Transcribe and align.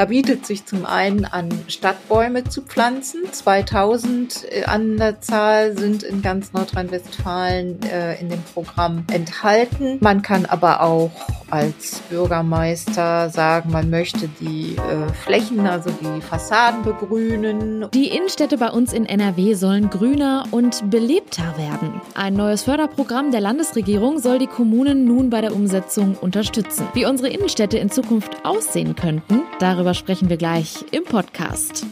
Da 0.00 0.06
bietet 0.06 0.46
sich 0.46 0.64
zum 0.64 0.86
einen 0.86 1.26
an, 1.26 1.50
Stadtbäume 1.68 2.44
zu 2.44 2.62
pflanzen. 2.62 3.20
2000 3.30 4.46
äh, 4.50 4.64
an 4.64 4.96
der 4.96 5.20
Zahl 5.20 5.76
sind 5.76 6.02
in 6.04 6.22
ganz 6.22 6.54
Nordrhein-Westfalen 6.54 7.82
äh, 7.82 8.18
in 8.18 8.30
dem 8.30 8.42
Programm 8.54 9.04
enthalten. 9.12 9.98
Man 10.00 10.22
kann 10.22 10.46
aber 10.46 10.80
auch 10.80 11.10
als 11.50 12.00
Bürgermeister 12.08 13.28
sagen, 13.28 13.72
man 13.72 13.90
möchte 13.90 14.28
die 14.40 14.76
äh, 14.76 15.12
Flächen, 15.12 15.66
also 15.66 15.90
die 15.90 16.22
Fassaden 16.22 16.82
begrünen. 16.82 17.86
Die 17.92 18.08
Innenstädte 18.08 18.56
bei 18.56 18.70
uns 18.70 18.94
in 18.94 19.04
NRW 19.04 19.52
sollen 19.54 19.90
grüner 19.90 20.44
und 20.50 20.88
belebter 20.90 21.58
werden. 21.58 22.00
Ein 22.14 22.34
neues 22.34 22.62
Förderprogramm 22.62 23.32
der 23.32 23.40
Landesregierung 23.40 24.18
soll 24.18 24.38
die 24.38 24.46
Kommunen 24.46 25.04
nun 25.04 25.28
bei 25.28 25.40
der 25.40 25.54
Umsetzung 25.54 26.14
unterstützen. 26.14 26.88
Wie 26.94 27.04
unsere 27.04 27.28
Innenstädte 27.28 27.78
in 27.78 27.90
Zukunft 27.90 28.44
aussehen 28.44 28.94
könnten, 28.94 29.42
darüber 29.58 29.89
sprechen 29.94 30.28
wir 30.28 30.36
gleich 30.36 30.84
im 30.92 31.04
Podcast. 31.04 31.86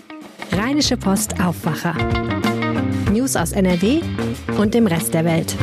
Rheinische 0.53 0.97
Post 0.97 1.41
Aufwacher. 1.41 1.95
News 3.13 3.37
aus 3.37 3.53
NRW 3.53 4.01
und 4.59 4.75
dem 4.75 4.87
Rest 4.87 5.15
der 5.15 5.25
Welt. 5.25 5.57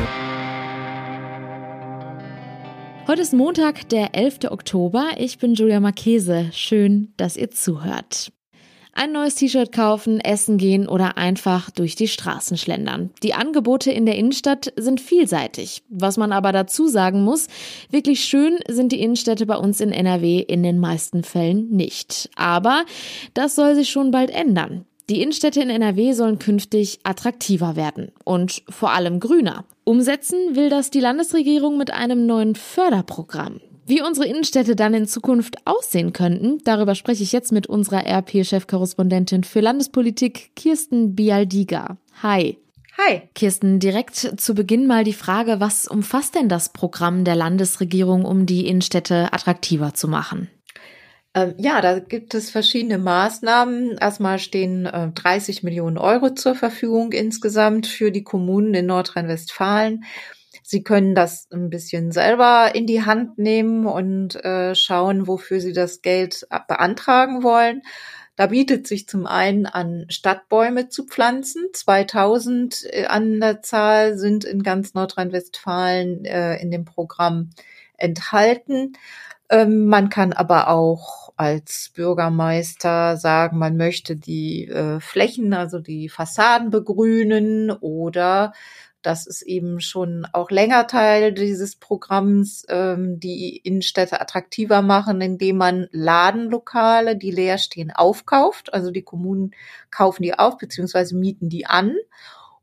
Heute 3.08 3.22
ist 3.22 3.34
Montag, 3.34 3.88
der 3.90 4.16
11. 4.16 4.52
Oktober. 4.52 5.12
Ich 5.18 5.38
bin 5.38 5.54
Julia 5.54 5.80
Marchese. 5.80 6.50
Schön, 6.52 7.14
dass 7.18 7.38
ihr 7.38 7.52
zuhört. 7.52 8.32
Ein 8.98 9.12
neues 9.12 9.36
T-Shirt 9.36 9.74
kaufen, 9.74 10.22
essen 10.22 10.58
gehen 10.58 10.88
oder 10.88 11.18
einfach 11.18 11.70
durch 11.70 11.96
die 11.96 12.08
Straßen 12.08 12.56
schlendern. 12.56 13.10
Die 13.24 13.34
Angebote 13.34 13.92
in 13.92 14.06
der 14.06 14.16
Innenstadt 14.16 14.72
sind 14.78 15.02
vielseitig. 15.02 15.84
Was 15.90 16.16
man 16.16 16.32
aber 16.32 16.54
dazu 16.54 16.88
sagen 16.88 17.22
muss, 17.22 17.48
wirklich 17.90 18.24
schön 18.24 18.58
sind 18.70 18.94
die 18.94 19.02
Innenstädte 19.02 19.46
bei 19.46 19.58
uns 19.58 19.82
in 19.82 19.92
NRW 19.92 20.40
in 20.40 20.64
den 20.64 20.80
meisten 20.80 21.26
Fällen 21.26 21.70
nicht. 21.72 22.30
Aber 22.38 22.86
das 23.34 23.56
soll 23.56 23.76
sich 23.76 23.90
schon 23.90 24.12
bald 24.12 24.32
ändern. 24.32 24.86
Die 25.10 25.22
Innenstädte 25.22 25.60
in 25.60 25.70
NRW 25.70 26.14
sollen 26.14 26.40
künftig 26.40 27.00
attraktiver 27.04 27.76
werden 27.76 28.14
und 28.24 28.64
vor 28.70 28.92
allem 28.92 29.20
grüner. 29.20 29.66
Umsetzen 29.84 30.56
will 30.56 30.70
das 30.70 30.90
die 30.90 31.02
Landesregierung 31.02 31.78
mit 31.78 31.92
einem 31.92 32.26
neuen 32.26 32.56
Förderprogramm. 32.56 33.60
Wie 33.88 34.02
unsere 34.02 34.26
Innenstädte 34.26 34.76
dann 34.76 34.96
in 34.96 35.06
Zukunft 35.06 35.58
aussehen 35.66 36.12
könnten, 36.12 36.58
darüber 36.64 36.96
spreche 36.96 37.22
ich 37.22 37.32
jetzt 37.32 37.52
mit 37.52 37.68
unserer 37.68 38.08
RP-Chefkorrespondentin 38.08 39.44
für 39.44 39.60
Landespolitik 39.60 40.56
Kirsten 40.56 41.16
Bialdiga. 41.16 41.98
Hi. 42.24 42.58
Hi. 42.98 43.22
Kirsten, 43.36 43.80
direkt 43.80 44.16
zu 44.16 44.56
Beginn 44.56 44.88
mal 44.88 45.04
die 45.04 45.14
Frage, 45.14 45.60
was 45.60 45.86
umfasst 45.86 46.34
denn 46.34 46.50
das 46.50 46.70
Programm 46.70 47.26
der 47.26 47.36
Landesregierung, 47.36 48.26
um 48.26 48.48
die 48.48 48.66
Innenstädte 48.66 49.32
attraktiver 49.32 49.94
zu 49.94 50.08
machen? 50.08 50.50
Ähm, 51.36 51.54
ja, 51.60 51.80
da 51.82 52.00
gibt 52.00 52.34
es 52.34 52.50
verschiedene 52.50 52.98
Maßnahmen. 52.98 54.00
Erstmal 54.00 54.40
stehen 54.40 54.88
äh, 54.88 55.10
30 55.14 55.62
Millionen 55.62 56.00
Euro 56.00 56.34
zur 56.34 56.56
Verfügung 56.56 57.12
insgesamt 57.12 57.86
für 57.86 58.10
die 58.10 58.24
Kommunen 58.24 58.74
in 58.74 58.88
Nordrhein-Westfalen. 58.88 60.06
Sie 60.64 60.84
können 60.84 61.16
das 61.16 61.48
ein 61.52 61.70
bisschen 61.70 62.12
selber 62.12 62.72
in 62.74 62.86
die 62.88 63.04
Hand 63.04 63.38
nehmen 63.38 63.86
und 63.86 64.36
äh, 64.44 64.76
schauen, 64.76 65.28
wofür 65.28 65.60
Sie 65.60 65.74
das 65.74 66.02
Geld 66.02 66.48
beantragen 66.68 67.44
wollen. 67.44 67.82
Da 68.36 68.48
bietet 68.48 68.86
sich 68.86 69.08
zum 69.08 69.26
einen 69.26 69.66
an, 69.66 70.08
Stadtbäume 70.10 70.90
zu 70.90 71.06
pflanzen. 71.06 71.68
2000 71.74 72.86
äh, 72.92 73.06
an 73.06 73.40
der 73.40 73.62
Zahl 73.62 74.18
sind 74.18 74.44
in 74.44 74.62
ganz 74.62 74.94
Nordrhein-Westfalen 74.94 76.26
äh, 76.26 76.58
in 76.58 76.70
dem 76.70 76.84
Programm 76.84 77.52
enthalten. 77.98 78.94
Ähm, 79.50 79.86
man 79.86 80.10
kann 80.10 80.34
aber 80.34 80.70
auch 80.70 81.32
als 81.38 81.92
Bürgermeister 81.96 83.16
sagen, 83.18 83.58
man 83.58 83.78
möchte 83.78 84.18
die 84.18 84.68
äh, 84.68 85.00
Flächen, 85.00 85.54
also 85.54 85.80
die 85.80 86.10
Fassaden 86.10 86.72
begrünen 86.72 87.72
oder 87.72 88.54
das 89.06 89.28
ist 89.28 89.42
eben 89.44 89.80
schon 89.80 90.26
auch 90.34 90.50
länger 90.50 90.88
Teil 90.88 91.34
dieses 91.34 91.76
Programms, 91.76 92.66
ähm, 92.70 93.20
die 93.20 93.58
Innenstädte 93.58 94.20
attraktiver 94.20 94.82
machen, 94.82 95.22
indem 95.22 95.58
man 95.58 95.88
Ladenlokale, 95.92 97.16
die 97.16 97.32
leer 97.32 97.58
stehen, 97.58 97.92
aufkauft. 97.92 98.74
Also 98.74 98.92
die 98.92 99.04
Kommunen 99.04 99.52
kaufen 99.92 100.24
die 100.24 100.38
auf 100.38 100.58
beziehungsweise 100.58 101.16
mieten 101.16 101.50
die 101.50 101.66
an 101.66 101.96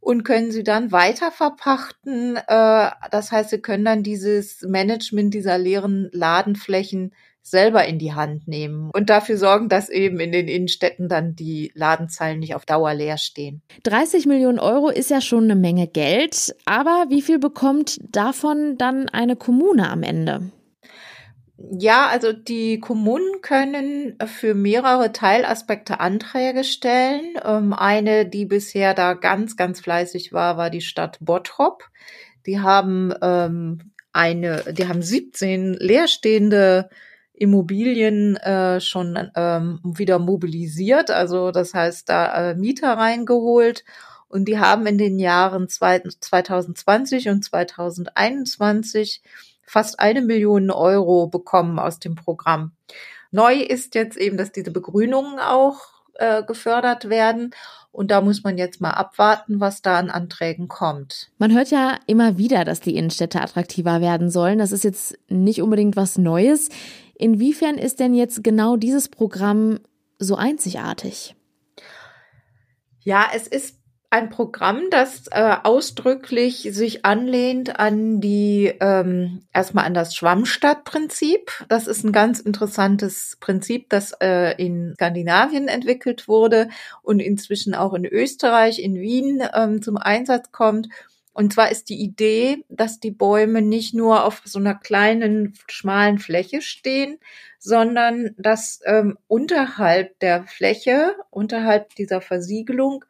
und 0.01 0.25
können 0.25 0.51
sie 0.51 0.65
dann 0.65 0.91
weiter 0.91 1.31
verpachten. 1.31 2.37
Äh, 2.37 2.91
das 3.11 3.31
heißt, 3.31 3.51
sie 3.51 3.61
können 3.61 3.85
dann 3.85 4.03
dieses 4.03 4.63
Management 4.63 5.33
dieser 5.33 5.59
leeren 5.59 6.09
Ladenflächen 6.13 7.15
selber 7.43 7.85
in 7.85 7.99
die 7.99 8.15
Hand 8.15 8.49
nehmen 8.49 8.91
und 8.93 9.11
dafür 9.11 9.37
sorgen, 9.37 9.69
dass 9.69 9.89
eben 9.89 10.21
in 10.21 10.33
den 10.33 10.49
Innenstädten 10.49 11.09
dann 11.09 11.35
die 11.35 11.73
Ladenzeilen 11.75 12.39
nicht 12.39 12.55
auf 12.55 12.65
Dauer 12.65 12.95
leer 12.95 13.19
stehen. 13.19 13.63
30 13.83 14.27
Millionen 14.27 14.59
Euro 14.59 14.89
ist 14.89 15.11
ja 15.11 15.21
schon 15.21 15.45
eine 15.45 15.57
Menge 15.57 15.87
Geld, 15.89 16.55
aber 16.65 17.07
wie 17.09 17.23
viel 17.23 17.39
bekommt 17.39 17.99
davon 18.11 18.79
dann 18.79 19.09
eine 19.09 19.37
Kommune 19.37 19.91
am 19.91 20.03
Ende? 20.03 20.53
Ja, 21.71 22.09
also 22.09 22.33
die 22.33 22.81
Kommunen 22.81 23.41
können 23.41 24.19
für 24.27 24.55
mehrere 24.55 25.13
Teilaspekte 25.13 26.01
Anträge 26.01 26.65
stellen. 26.65 27.39
Ähm, 27.45 27.73
eine, 27.73 28.27
die 28.27 28.47
bisher 28.47 28.95
da 28.95 29.15
ganz, 29.15 29.57
ganz 29.57 29.81
fleißig 29.81 30.33
war, 30.33 30.57
war 30.57 30.71
die 30.71 30.81
Stadt 30.81 31.19
Bottrop. 31.21 31.85
Die 32.47 32.61
haben 32.61 33.15
ähm, 33.23 33.93
eine, 34.13 34.65
die 34.73 34.89
haben 34.89 35.03
17 35.03 35.75
leerstehende 35.75 36.91
Immobilien 37.43 38.37
äh, 38.37 38.81
schon 38.81 39.19
ähm, 39.35 39.81
wieder 39.83 40.21
mobilisiert, 40.21 41.11
also 41.11 41.51
das 41.51 41.75
heißt 41.75 42.09
da 42.09 42.51
äh, 42.51 42.55
Mieter 42.55 42.93
reingeholt 42.93 43.85
und 44.29 44.47
die 44.47 44.61
haben 44.61 44.87
in 44.87 44.97
den 44.97 45.19
Jahren 45.19 45.69
2020 45.69 47.29
und 47.31 47.45
2021 47.45 49.23
fast 49.65 49.99
eine 49.99 50.23
Million 50.23 50.71
Euro 50.71 51.27
bekommen 51.27 51.81
aus 51.81 51.99
dem 51.99 52.15
Programm. 52.15 52.73
Neu 53.33 53.55
ist 53.57 53.97
jetzt 53.97 54.17
eben, 54.17 54.37
dass 54.37 54.53
diese 54.53 54.71
Begrünungen 54.71 55.41
auch 55.41 55.81
äh, 56.15 56.45
gefördert 56.45 57.09
werden. 57.09 57.55
Und 57.91 58.11
da 58.11 58.23
muss 58.23 58.43
man 58.43 58.57
jetzt 58.57 58.81
mal 58.81 58.93
abwarten, 58.93 59.61
was 59.61 59.83
da 59.83 59.99
an 59.99 60.09
Anträgen 60.09 60.69
kommt. 60.69 61.31
Man 61.39 61.53
hört 61.53 61.71
ja 61.71 61.99
immer 62.07 62.39
wieder, 62.39 62.65
dass 62.65 62.81
die 62.81 62.97
Innenstädte 62.97 63.41
attraktiver 63.41 64.01
werden 64.01 64.31
sollen. 64.31 64.59
Das 64.59 64.73
ist 64.73 64.85
jetzt 64.85 65.19
nicht 65.29 65.61
unbedingt 65.61 65.97
was 65.97 66.17
Neues. 66.17 66.71
Inwiefern 67.23 67.79
ist 67.79 68.01
denn 68.01 68.15
jetzt 68.15 68.43
genau 68.43 68.77
dieses 68.77 69.09
Programm 69.09 69.79
so 70.19 70.35
einzigartig? 70.35 71.37
Ja, 72.99 73.27
es 73.33 73.47
ist 73.47 73.79
ein 74.11 74.29
Programm, 74.29 74.91
das 74.91 75.29
äh, 75.31 75.55
ausdrücklich 75.63 76.69
sich 76.73 77.05
anlehnt 77.05 77.79
an 77.79 78.21
die 78.21 78.73
ähm, 78.81 79.45
erstmal 79.53 79.85
an 79.85 79.95
das 79.95 80.17
Schwammstadtprinzip. 80.17 81.65
Das 81.69 81.87
ist 81.87 82.03
ein 82.03 82.11
ganz 82.11 82.41
interessantes 82.41 83.37
Prinzip, 83.39 83.89
das 83.89 84.13
äh, 84.21 84.61
in 84.61 84.95
Skandinavien 84.95 85.69
entwickelt 85.69 86.27
wurde 86.27 86.71
und 87.03 87.21
inzwischen 87.21 87.77
auch 87.77 87.95
in 87.95 88.05
Österreich, 88.05 88.83
in 88.83 88.97
Wien 88.97 89.45
ähm, 89.55 89.81
zum 89.81 89.97
Einsatz 89.97 90.51
kommt 90.51 90.89
und 91.33 91.55
zwar 91.55 91.71
ist 91.71 91.89
die 91.89 92.01
Idee, 92.01 92.65
dass 92.69 93.01
die 93.01 93.11
Bäume 93.11 93.63
nicht 93.63 93.95
nur 93.95 94.25
auf 94.25 94.43
so 94.45 94.59
einer 94.59 94.75
kleinen, 94.75 95.55
schmalen 95.67 96.19
Fläche 96.19 96.61
stehen, 96.61 97.19
sondern 97.59 98.35
dass 98.37 98.81
ähm, 98.85 99.19
unterhalb 99.29 100.19
der 100.19 100.45
Fläche, 100.45 101.15
unterhalb 101.31 101.95
dieser 101.95 102.21
Versiegelung, 102.21 103.05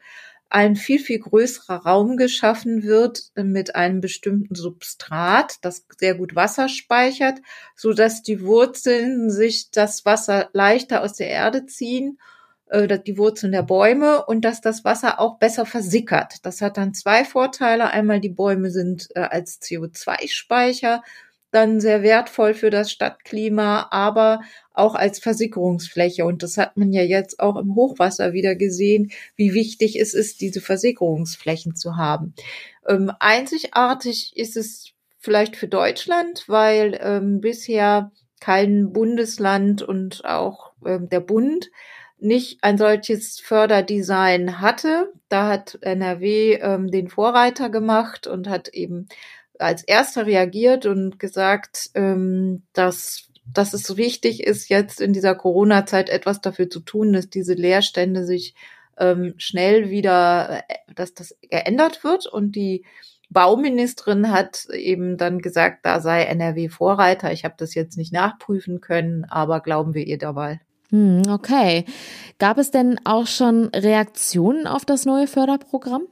ein 0.50 0.76
viel, 0.76 0.98
viel 0.98 1.18
größerer 1.18 1.86
Raum 1.86 2.18
geschaffen 2.18 2.82
wird 2.82 3.30
mit 3.34 3.74
einem 3.74 4.02
bestimmten 4.02 4.54
Substrat, 4.54 5.56
das 5.62 5.86
sehr 5.98 6.14
gut 6.14 6.34
Wasser 6.34 6.68
speichert, 6.68 7.38
so 7.74 7.94
dass 7.94 8.22
die 8.22 8.42
Wurzeln 8.42 9.30
sich 9.30 9.70
das 9.70 10.04
Wasser 10.04 10.50
leichter 10.52 11.02
aus 11.02 11.14
der 11.14 11.28
Erde 11.28 11.64
ziehen 11.64 12.18
äh, 12.72 12.98
die 12.98 13.18
Wurzeln 13.18 13.52
der 13.52 13.62
Bäume 13.62 14.24
und 14.24 14.44
dass 14.44 14.60
das 14.60 14.84
Wasser 14.84 15.20
auch 15.20 15.38
besser 15.38 15.66
versickert. 15.66 16.36
Das 16.42 16.60
hat 16.60 16.76
dann 16.76 16.94
zwei 16.94 17.24
Vorteile. 17.24 17.90
Einmal 17.90 18.20
die 18.20 18.30
Bäume 18.30 18.70
sind 18.70 19.08
äh, 19.14 19.20
als 19.20 19.60
CO2-Speicher 19.60 21.02
dann 21.52 21.80
sehr 21.80 22.02
wertvoll 22.02 22.54
für 22.54 22.70
das 22.70 22.90
Stadtklima, 22.90 23.88
aber 23.90 24.40
auch 24.72 24.94
als 24.94 25.18
Versickerungsfläche. 25.18 26.24
Und 26.24 26.42
das 26.42 26.56
hat 26.56 26.78
man 26.78 26.92
ja 26.92 27.02
jetzt 27.02 27.40
auch 27.40 27.56
im 27.56 27.74
Hochwasser 27.74 28.32
wieder 28.32 28.56
gesehen, 28.56 29.12
wie 29.36 29.52
wichtig 29.52 30.00
es 30.00 30.14
ist, 30.14 30.40
diese 30.40 30.62
Versickerungsflächen 30.62 31.76
zu 31.76 31.96
haben. 31.96 32.34
Ähm, 32.88 33.12
einzigartig 33.20 34.32
ist 34.34 34.56
es 34.56 34.92
vielleicht 35.18 35.56
für 35.56 35.68
Deutschland, 35.68 36.44
weil 36.48 36.98
ähm, 37.02 37.42
bisher 37.42 38.10
kein 38.40 38.92
Bundesland 38.92 39.82
und 39.82 40.24
auch 40.24 40.72
ähm, 40.86 41.10
der 41.10 41.20
Bund 41.20 41.70
nicht 42.22 42.62
ein 42.62 42.78
solches 42.78 43.40
Förderdesign 43.40 44.60
hatte. 44.60 45.12
Da 45.28 45.48
hat 45.48 45.78
NRW 45.80 46.54
ähm, 46.54 46.90
den 46.90 47.08
Vorreiter 47.08 47.70
gemacht 47.70 48.26
und 48.26 48.48
hat 48.48 48.68
eben 48.68 49.08
als 49.58 49.82
erster 49.84 50.26
reagiert 50.26 50.86
und 50.86 51.18
gesagt, 51.18 51.90
ähm, 51.94 52.62
dass, 52.72 53.28
dass 53.46 53.74
es 53.74 53.96
wichtig 53.96 54.42
ist, 54.42 54.68
jetzt 54.68 55.00
in 55.00 55.12
dieser 55.12 55.34
Corona-Zeit 55.34 56.08
etwas 56.08 56.40
dafür 56.40 56.68
zu 56.68 56.80
tun, 56.80 57.12
dass 57.12 57.28
diese 57.28 57.54
Leerstände 57.54 58.24
sich 58.24 58.54
ähm, 58.98 59.34
schnell 59.36 59.90
wieder, 59.90 60.62
äh, 60.68 60.74
dass 60.94 61.14
das 61.14 61.36
geändert 61.42 62.04
wird. 62.04 62.26
Und 62.26 62.56
die 62.56 62.84
Bauministerin 63.30 64.30
hat 64.30 64.66
eben 64.72 65.16
dann 65.16 65.38
gesagt, 65.38 65.86
da 65.86 66.00
sei 66.00 66.24
NRW 66.24 66.68
Vorreiter. 66.68 67.32
Ich 67.32 67.44
habe 67.44 67.54
das 67.56 67.74
jetzt 67.74 67.96
nicht 67.96 68.12
nachprüfen 68.12 68.80
können, 68.80 69.24
aber 69.24 69.60
glauben 69.60 69.94
wir 69.94 70.06
ihr 70.06 70.18
dabei. 70.18 70.60
Hm, 70.92 71.22
okay. 71.28 71.86
Gab 72.38 72.58
es 72.58 72.70
denn 72.70 73.00
auch 73.04 73.26
schon 73.26 73.66
Reaktionen 73.74 74.66
auf 74.66 74.84
das 74.84 75.06
neue 75.06 75.26
Förderprogramm? 75.26 76.02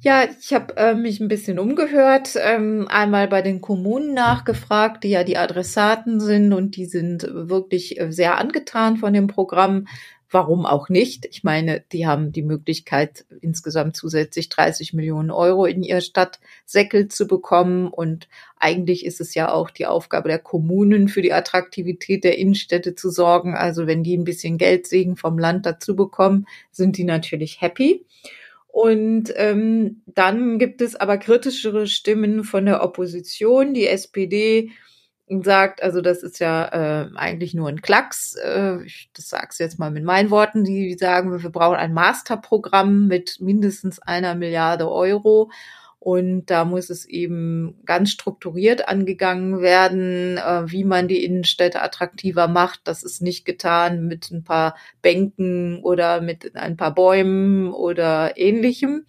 Ja, 0.00 0.24
ich 0.40 0.52
habe 0.52 0.76
äh, 0.76 0.94
mich 0.94 1.18
ein 1.18 1.26
bisschen 1.26 1.58
umgehört, 1.58 2.34
ähm, 2.40 2.86
einmal 2.88 3.26
bei 3.26 3.42
den 3.42 3.60
Kommunen 3.60 4.14
nachgefragt, 4.14 5.02
die 5.02 5.08
ja 5.08 5.24
die 5.24 5.36
Adressaten 5.36 6.20
sind 6.20 6.52
und 6.52 6.76
die 6.76 6.86
sind 6.86 7.26
wirklich 7.28 7.98
äh, 7.98 8.12
sehr 8.12 8.38
angetan 8.38 8.98
von 8.98 9.12
dem 9.12 9.26
Programm. 9.26 9.88
Warum 10.30 10.66
auch 10.66 10.90
nicht? 10.90 11.26
Ich 11.30 11.42
meine, 11.42 11.82
die 11.90 12.06
haben 12.06 12.32
die 12.32 12.42
Möglichkeit, 12.42 13.24
insgesamt 13.40 13.96
zusätzlich 13.96 14.50
30 14.50 14.92
Millionen 14.92 15.30
Euro 15.30 15.64
in 15.64 15.82
ihr 15.82 16.02
Stadtsäckel 16.02 17.08
zu 17.08 17.26
bekommen. 17.26 17.88
Und 17.88 18.28
eigentlich 18.58 19.06
ist 19.06 19.22
es 19.22 19.34
ja 19.34 19.50
auch 19.50 19.70
die 19.70 19.86
Aufgabe 19.86 20.28
der 20.28 20.38
Kommunen, 20.38 21.08
für 21.08 21.22
die 21.22 21.32
Attraktivität 21.32 22.24
der 22.24 22.36
Innenstädte 22.36 22.94
zu 22.94 23.08
sorgen. 23.08 23.54
Also 23.54 23.86
wenn 23.86 24.02
die 24.02 24.18
ein 24.18 24.24
bisschen 24.24 24.58
Geldsegen 24.58 25.16
vom 25.16 25.38
Land 25.38 25.64
dazu 25.64 25.96
bekommen, 25.96 26.46
sind 26.70 26.98
die 26.98 27.04
natürlich 27.04 27.62
happy. 27.62 28.04
Und 28.66 29.32
ähm, 29.36 30.02
dann 30.06 30.58
gibt 30.58 30.82
es 30.82 30.94
aber 30.94 31.16
kritischere 31.16 31.86
Stimmen 31.86 32.44
von 32.44 32.66
der 32.66 32.82
Opposition. 32.82 33.72
Die 33.72 33.86
SPD 33.86 34.70
sagt, 35.42 35.82
also 35.82 36.00
das 36.00 36.22
ist 36.22 36.38
ja 36.38 36.64
äh, 37.04 37.10
eigentlich 37.14 37.54
nur 37.54 37.68
ein 37.68 37.82
Klacks. 37.82 38.34
Äh, 38.34 38.82
ich, 38.84 39.10
das 39.14 39.28
sag's 39.28 39.58
jetzt 39.58 39.78
mal 39.78 39.90
mit 39.90 40.04
meinen 40.04 40.30
Worten. 40.30 40.64
Die 40.64 40.96
sagen, 40.98 41.42
wir 41.42 41.50
brauchen 41.50 41.76
ein 41.76 41.94
Masterprogramm 41.94 43.06
mit 43.06 43.36
mindestens 43.40 43.98
einer 43.98 44.34
Milliarde 44.34 44.90
Euro. 44.90 45.50
Und 46.00 46.46
da 46.46 46.64
muss 46.64 46.90
es 46.90 47.06
eben 47.06 47.80
ganz 47.84 48.10
strukturiert 48.10 48.88
angegangen 48.88 49.60
werden, 49.60 50.38
äh, 50.38 50.70
wie 50.70 50.84
man 50.84 51.08
die 51.08 51.24
Innenstädte 51.24 51.82
attraktiver 51.82 52.46
macht. 52.46 52.80
Das 52.84 53.02
ist 53.02 53.20
nicht 53.20 53.44
getan 53.44 54.06
mit 54.06 54.30
ein 54.30 54.44
paar 54.44 54.76
Bänken 55.02 55.80
oder 55.82 56.20
mit 56.20 56.54
ein 56.54 56.76
paar 56.76 56.94
Bäumen 56.94 57.72
oder 57.72 58.38
ähnlichem. 58.38 59.06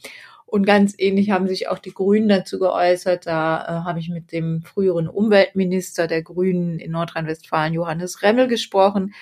Und 0.49 0.65
ganz 0.65 0.95
ähnlich 0.97 1.29
haben 1.29 1.47
sich 1.47 1.67
auch 1.67 1.77
die 1.77 1.93
Grünen 1.93 2.27
dazu 2.27 2.57
geäußert. 2.57 3.27
Da 3.27 3.61
äh, 3.61 3.85
habe 3.85 3.99
ich 3.99 4.09
mit 4.09 4.31
dem 4.31 4.63
früheren 4.63 5.07
Umweltminister 5.07 6.07
der 6.07 6.23
Grünen 6.23 6.79
in 6.79 6.91
Nordrhein-Westfalen, 6.91 7.75
Johannes 7.75 8.23
Remmel, 8.23 8.47
gesprochen. 8.47 9.13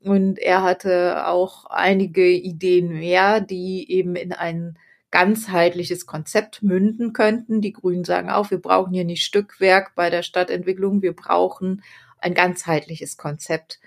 Und 0.00 0.38
er 0.38 0.62
hatte 0.62 1.26
auch 1.26 1.64
einige 1.66 2.28
Ideen 2.30 2.90
mehr, 2.90 3.40
die 3.40 3.90
eben 3.90 4.14
in 4.14 4.32
ein 4.32 4.78
ganzheitliches 5.10 6.06
Konzept 6.06 6.62
münden 6.62 7.12
könnten. 7.12 7.60
Die 7.60 7.72
Grünen 7.72 8.04
sagen 8.04 8.30
auch, 8.30 8.52
wir 8.52 8.62
brauchen 8.62 8.92
hier 8.92 9.04
nicht 9.04 9.24
Stückwerk 9.24 9.96
bei 9.96 10.10
der 10.10 10.22
Stadtentwicklung, 10.22 11.02
wir 11.02 11.14
brauchen 11.14 11.82
ein 12.20 12.34
ganzheitliches 12.34 13.16
Konzept. 13.16 13.80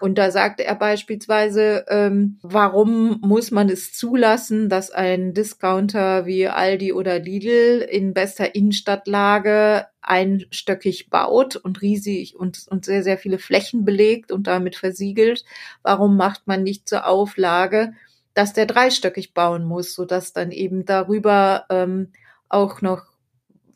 Und 0.00 0.16
da 0.16 0.30
sagte 0.30 0.64
er 0.64 0.74
beispielsweise, 0.76 1.84
ähm, 1.88 2.38
warum 2.42 3.20
muss 3.20 3.50
man 3.50 3.68
es 3.68 3.92
zulassen, 3.92 4.70
dass 4.70 4.90
ein 4.90 5.34
Discounter 5.34 6.24
wie 6.24 6.48
Aldi 6.48 6.94
oder 6.94 7.18
Lidl 7.18 7.86
in 7.88 8.14
bester 8.14 8.54
Innenstadtlage 8.54 9.86
einstöckig 10.00 11.10
baut 11.10 11.56
und 11.56 11.82
riesig 11.82 12.34
und, 12.34 12.66
und 12.70 12.86
sehr, 12.86 13.02
sehr 13.02 13.18
viele 13.18 13.38
Flächen 13.38 13.84
belegt 13.84 14.32
und 14.32 14.46
damit 14.46 14.74
versiegelt? 14.74 15.44
Warum 15.82 16.16
macht 16.16 16.46
man 16.46 16.62
nicht 16.62 16.88
zur 16.88 17.06
Auflage, 17.06 17.92
dass 18.32 18.54
der 18.54 18.64
dreistöckig 18.64 19.34
bauen 19.34 19.64
muss, 19.64 19.94
sodass 19.94 20.32
dann 20.32 20.50
eben 20.50 20.86
darüber 20.86 21.66
ähm, 21.68 22.08
auch 22.48 22.80
noch 22.80 23.02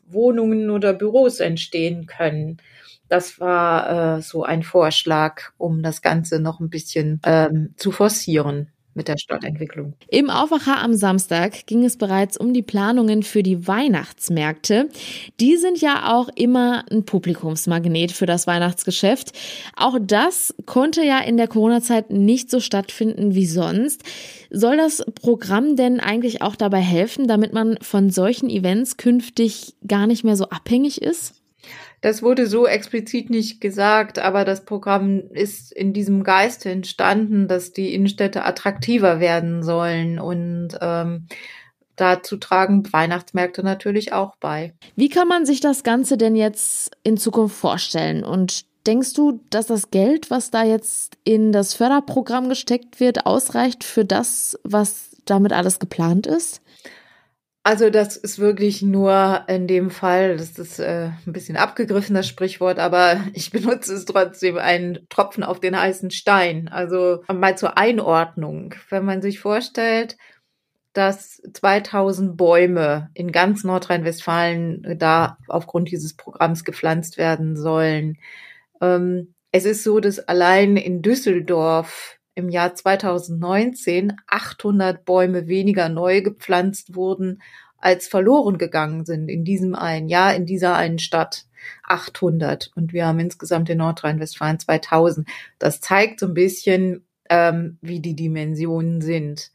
Wohnungen 0.07 0.71
oder 0.71 0.93
Büros 0.93 1.39
entstehen 1.39 2.07
können? 2.07 2.57
Das 3.07 3.39
war 3.39 4.17
äh, 4.17 4.21
so 4.21 4.43
ein 4.43 4.63
Vorschlag, 4.63 5.51
um 5.57 5.83
das 5.83 6.01
Ganze 6.01 6.39
noch 6.39 6.59
ein 6.59 6.69
bisschen 6.69 7.21
ähm, 7.23 7.73
zu 7.77 7.91
forcieren 7.91 8.71
mit 8.95 9.09
der 9.09 9.17
Stadtentwicklung. 9.17 9.93
Im 10.07 10.29
Aufwacher 10.29 10.81
am 10.81 10.93
Samstag 10.93 11.67
ging 11.67 11.83
es 11.83 11.97
bereits 11.97 12.37
um 12.37 12.53
die 12.53 12.63
Planungen 12.63 13.23
für 13.23 13.43
die 13.43 13.67
Weihnachtsmärkte. 13.67 14.89
Die 15.39 15.57
sind 15.57 15.81
ja 15.81 16.15
auch 16.15 16.29
immer 16.35 16.85
ein 16.89 17.05
Publikumsmagnet 17.05 18.13
für 18.13 18.25
das 18.25 18.47
Weihnachtsgeschäft. 18.47 19.33
Auch 19.75 19.97
das 20.01 20.55
konnte 20.65 21.03
ja 21.03 21.19
in 21.19 21.37
der 21.37 21.49
Corona-Zeit 21.49 22.09
nicht 22.09 22.49
so 22.49 22.59
stattfinden 22.59 23.35
wie 23.35 23.45
sonst. 23.45 24.03
Soll 24.49 24.77
das 24.77 25.03
Programm 25.21 25.75
denn 25.75 25.99
eigentlich 25.99 26.41
auch 26.41 26.55
dabei 26.55 26.79
helfen, 26.79 27.27
damit 27.27 27.51
man 27.51 27.77
von 27.81 28.09
solchen 28.09 28.49
Events 28.49 28.95
künftig 28.95 29.75
gar 29.85 30.07
nicht 30.07 30.23
mehr 30.23 30.37
so 30.37 30.45
abhängig 30.45 31.01
ist? 31.01 31.44
Das 32.05 32.21
wurde 32.21 32.45
so 32.45 32.67
explizit 32.67 33.31
nicht 33.31 33.59
gesagt, 33.61 34.19
aber 34.19 34.45
das 34.45 34.63
Programm 34.63 35.23
ist 35.31 35.71
in 35.71 35.91
diesem 35.91 36.23
Geist 36.23 36.63
entstanden, 36.67 37.47
dass 37.47 37.71
die 37.71 37.95
Innenstädte 37.95 38.45
attraktiver 38.45 39.19
werden 39.19 39.63
sollen 39.63 40.19
und 40.19 40.77
ähm, 40.81 41.25
dazu 41.95 42.37
tragen 42.37 42.83
Weihnachtsmärkte 42.93 43.63
natürlich 43.63 44.13
auch 44.13 44.35
bei. 44.35 44.75
Wie 44.95 45.09
kann 45.09 45.27
man 45.27 45.47
sich 45.47 45.61
das 45.61 45.81
Ganze 45.81 46.15
denn 46.15 46.35
jetzt 46.35 46.95
in 47.01 47.17
Zukunft 47.17 47.55
vorstellen? 47.55 48.23
Und 48.23 48.65
denkst 48.85 49.13
du, 49.13 49.39
dass 49.49 49.65
das 49.65 49.89
Geld, 49.89 50.29
was 50.29 50.51
da 50.51 50.63
jetzt 50.63 51.17
in 51.23 51.51
das 51.51 51.73
Förderprogramm 51.73 52.49
gesteckt 52.49 52.99
wird, 52.99 53.25
ausreicht 53.25 53.83
für 53.83 54.05
das, 54.05 54.59
was 54.63 55.17
damit 55.25 55.53
alles 55.53 55.79
geplant 55.79 56.27
ist? 56.27 56.61
Also 57.67 57.89
das 57.89 58.15
ist 58.15 58.37
wirklich 58.37 58.83
nur 58.83 59.43
in 59.47 59.65
dem 59.65 59.89
Fall, 59.89 60.37
das 60.37 60.59
ist 60.59 60.77
äh, 60.77 61.09
ein 61.25 61.33
bisschen 61.33 61.57
abgegriffen, 61.57 62.13
das 62.13 62.27
Sprichwort, 62.27 62.77
aber 62.77 63.19
ich 63.33 63.49
benutze 63.49 63.95
es 63.95 64.05
trotzdem, 64.05 64.59
ein 64.59 64.99
Tropfen 65.09 65.43
auf 65.43 65.59
den 65.59 65.75
heißen 65.75 66.11
Stein. 66.11 66.67
Also 66.67 67.23
mal 67.27 67.57
zur 67.57 67.75
Einordnung. 67.75 68.75
Wenn 68.91 69.03
man 69.03 69.23
sich 69.23 69.39
vorstellt, 69.39 70.15
dass 70.93 71.41
2000 71.53 72.37
Bäume 72.37 73.09
in 73.15 73.31
ganz 73.31 73.63
Nordrhein-Westfalen 73.63 74.99
da 74.99 75.39
aufgrund 75.47 75.89
dieses 75.89 76.15
Programms 76.15 76.65
gepflanzt 76.65 77.17
werden 77.17 77.57
sollen. 77.57 78.19
Ähm, 78.79 79.33
es 79.51 79.65
ist 79.65 79.83
so, 79.83 79.99
dass 79.99 80.19
allein 80.19 80.77
in 80.77 81.01
Düsseldorf 81.01 82.19
im 82.35 82.49
Jahr 82.49 82.75
2019 82.75 84.13
800 84.27 85.05
Bäume 85.05 85.47
weniger 85.47 85.89
neu 85.89 86.21
gepflanzt 86.21 86.95
wurden, 86.95 87.41
als 87.77 88.07
verloren 88.07 88.57
gegangen 88.57 89.05
sind 89.05 89.29
in 89.29 89.43
diesem 89.43 89.75
einen 89.75 90.09
Jahr, 90.09 90.35
in 90.35 90.45
dieser 90.45 90.75
einen 90.75 90.99
Stadt. 90.99 91.45
800 91.83 92.71
und 92.75 92.93
wir 92.93 93.07
haben 93.07 93.19
insgesamt 93.19 93.69
in 93.69 93.79
Nordrhein-Westfalen 93.79 94.59
2000. 94.59 95.27
Das 95.57 95.81
zeigt 95.81 96.19
so 96.19 96.27
ein 96.27 96.35
bisschen, 96.35 97.05
ähm, 97.29 97.79
wie 97.81 97.99
die 97.99 98.15
Dimensionen 98.15 99.01
sind. 99.01 99.51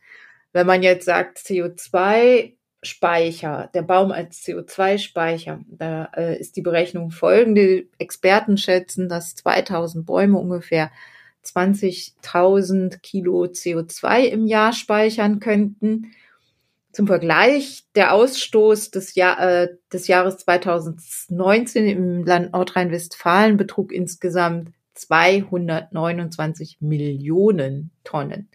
Wenn 0.52 0.66
man 0.66 0.82
jetzt 0.82 1.04
sagt 1.04 1.38
CO2 1.38 2.54
Speicher, 2.82 3.70
der 3.75 3.82
Baum 3.82 4.10
als 4.10 4.42
CO2-Speicher, 4.42 5.60
da 5.68 6.10
äh, 6.16 6.40
ist 6.40 6.56
die 6.56 6.62
Berechnung 6.62 7.10
folgende. 7.10 7.84
Experten 7.99 8.56
schätzen, 8.56 9.08
dass 9.08 9.34
2000 9.34 10.06
Bäume 10.06 10.38
ungefähr 10.38 10.90
20.000 11.44 13.00
Kilo 13.00 13.44
CO2 13.44 14.25
im 14.25 14.47
Jahr 14.47 14.73
speichern 14.73 15.40
könnten. 15.40 16.12
Zum 16.92 17.06
Vergleich, 17.06 17.85
der 17.94 18.12
Ausstoß 18.12 18.90
des, 18.90 19.14
Jahr, 19.14 19.40
äh, 19.40 19.68
des 19.92 20.09
Jahres 20.09 20.38
2019 20.38 21.87
im 21.87 22.25
Land 22.25 22.52
Nordrhein-Westfalen 22.52 23.56
betrug 23.56 23.92
insgesamt 23.92 24.73
229 24.94 26.78
Millionen 26.80 27.90
Tonnen. 28.04 28.49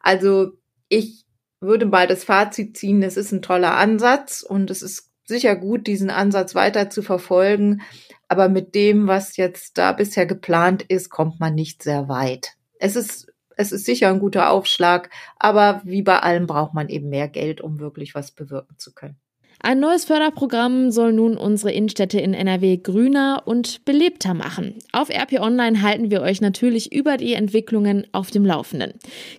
Also 0.00 0.52
ich 0.88 1.24
würde 1.60 1.86
mal 1.86 2.06
das 2.06 2.24
Fazit 2.24 2.76
ziehen, 2.76 3.02
es 3.02 3.16
ist 3.16 3.32
ein 3.32 3.42
toller 3.42 3.76
Ansatz 3.76 4.42
und 4.42 4.70
es 4.70 4.82
ist 4.82 5.07
sicher 5.28 5.56
gut, 5.56 5.86
diesen 5.86 6.10
Ansatz 6.10 6.54
weiter 6.54 6.90
zu 6.90 7.02
verfolgen. 7.02 7.82
Aber 8.28 8.48
mit 8.48 8.74
dem, 8.74 9.06
was 9.06 9.36
jetzt 9.36 9.78
da 9.78 9.92
bisher 9.92 10.26
geplant 10.26 10.82
ist, 10.82 11.10
kommt 11.10 11.40
man 11.40 11.54
nicht 11.54 11.82
sehr 11.82 12.08
weit. 12.08 12.54
Es 12.78 12.96
ist, 12.96 13.32
es 13.56 13.72
ist 13.72 13.86
sicher 13.86 14.08
ein 14.08 14.20
guter 14.20 14.50
Aufschlag, 14.50 15.10
aber 15.38 15.80
wie 15.84 16.02
bei 16.02 16.18
allem 16.18 16.46
braucht 16.46 16.74
man 16.74 16.88
eben 16.88 17.08
mehr 17.08 17.28
Geld, 17.28 17.60
um 17.60 17.78
wirklich 17.80 18.14
was 18.14 18.30
bewirken 18.30 18.78
zu 18.78 18.92
können. 18.92 19.16
Ein 19.60 19.80
neues 19.80 20.04
Förderprogramm 20.04 20.92
soll 20.92 21.12
nun 21.12 21.36
unsere 21.36 21.72
Innenstädte 21.72 22.20
in 22.20 22.32
NRW 22.32 22.76
grüner 22.76 23.42
und 23.44 23.84
belebter 23.84 24.32
machen. 24.32 24.78
Auf 24.92 25.10
RP 25.10 25.40
Online 25.40 25.82
halten 25.82 26.12
wir 26.12 26.22
euch 26.22 26.40
natürlich 26.40 26.92
über 26.92 27.16
die 27.16 27.34
Entwicklungen 27.34 28.06
auf 28.12 28.30
dem 28.30 28.46
Laufenden. 28.46 28.92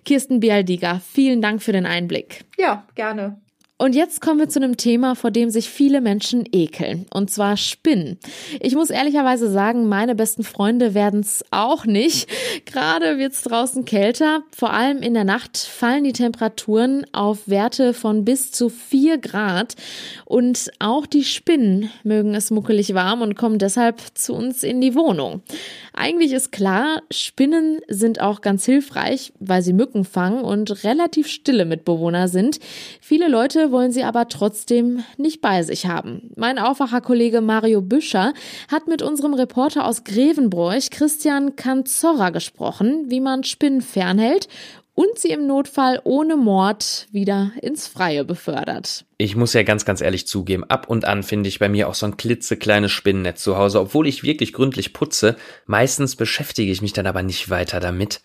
Kirsten 0.04 0.40
Bialdiger, 0.40 1.00
vielen 1.00 1.40
Dank 1.40 1.62
für 1.62 1.72
den 1.72 1.86
Einblick. 1.86 2.44
Ja, 2.58 2.86
gerne. 2.94 3.40
Und 3.80 3.94
jetzt 3.94 4.20
kommen 4.20 4.38
wir 4.38 4.50
zu 4.50 4.60
einem 4.60 4.76
Thema, 4.76 5.14
vor 5.14 5.30
dem 5.30 5.48
sich 5.48 5.70
viele 5.70 6.02
Menschen 6.02 6.44
ekeln, 6.52 7.06
und 7.14 7.30
zwar 7.30 7.56
Spinnen. 7.56 8.18
Ich 8.60 8.74
muss 8.74 8.90
ehrlicherweise 8.90 9.50
sagen, 9.50 9.88
meine 9.88 10.14
besten 10.14 10.44
Freunde 10.44 10.92
werden 10.92 11.20
es 11.20 11.42
auch 11.50 11.86
nicht. 11.86 12.28
Gerade 12.66 13.16
wird 13.16 13.32
es 13.32 13.40
draußen 13.40 13.86
kälter. 13.86 14.42
Vor 14.54 14.74
allem 14.74 14.98
in 14.98 15.14
der 15.14 15.24
Nacht 15.24 15.56
fallen 15.56 16.04
die 16.04 16.12
Temperaturen 16.12 17.06
auf 17.12 17.48
Werte 17.48 17.94
von 17.94 18.26
bis 18.26 18.52
zu 18.52 18.68
vier 18.68 19.16
Grad. 19.16 19.76
Und 20.26 20.70
auch 20.78 21.06
die 21.06 21.24
Spinnen 21.24 21.88
mögen 22.04 22.34
es 22.34 22.50
muckelig 22.50 22.92
warm 22.92 23.22
und 23.22 23.34
kommen 23.34 23.58
deshalb 23.58 24.02
zu 24.12 24.34
uns 24.34 24.62
in 24.62 24.82
die 24.82 24.94
Wohnung. 24.94 25.40
Eigentlich 25.94 26.32
ist 26.32 26.52
klar, 26.52 27.00
Spinnen 27.10 27.80
sind 27.88 28.20
auch 28.20 28.42
ganz 28.42 28.66
hilfreich, 28.66 29.32
weil 29.40 29.62
sie 29.62 29.72
Mücken 29.72 30.04
fangen 30.04 30.42
und 30.42 30.84
relativ 30.84 31.28
stille 31.28 31.64
Mitbewohner 31.64 32.28
sind. 32.28 32.60
Viele 33.00 33.28
Leute 33.28 33.69
wollen 33.72 33.92
sie 33.92 34.04
aber 34.04 34.28
trotzdem 34.28 35.04
nicht 35.16 35.40
bei 35.40 35.62
sich 35.62 35.86
haben. 35.86 36.30
Mein 36.36 36.58
Aufwacherkollege 36.58 37.40
Mario 37.40 37.80
Büscher 37.82 38.32
hat 38.70 38.86
mit 38.86 39.02
unserem 39.02 39.34
Reporter 39.34 39.86
aus 39.86 40.04
Grevenbroich, 40.04 40.90
Christian 40.90 41.56
Kanzorra, 41.56 42.30
gesprochen, 42.30 43.06
wie 43.08 43.20
man 43.20 43.44
Spinnen 43.44 43.80
fernhält 43.80 44.48
und 44.94 45.18
sie 45.18 45.30
im 45.30 45.46
Notfall 45.46 46.00
ohne 46.04 46.36
Mord 46.36 47.08
wieder 47.10 47.52
ins 47.62 47.86
Freie 47.86 48.24
befördert. 48.24 49.06
Ich 49.16 49.34
muss 49.34 49.54
ja 49.54 49.62
ganz, 49.62 49.84
ganz 49.84 50.00
ehrlich 50.00 50.26
zugeben, 50.26 50.64
ab 50.64 50.90
und 50.90 51.06
an 51.06 51.22
finde 51.22 51.48
ich 51.48 51.58
bei 51.58 51.68
mir 51.68 51.88
auch 51.88 51.94
so 51.94 52.06
ein 52.06 52.18
klitzekleines 52.18 52.90
Spinnennetz 52.90 53.42
zu 53.42 53.56
Hause, 53.56 53.80
obwohl 53.80 54.06
ich 54.06 54.22
wirklich 54.22 54.52
gründlich 54.52 54.92
putze. 54.92 55.36
Meistens 55.66 56.16
beschäftige 56.16 56.70
ich 56.70 56.82
mich 56.82 56.92
dann 56.92 57.06
aber 57.06 57.22
nicht 57.22 57.48
weiter 57.48 57.80
damit. 57.80 58.20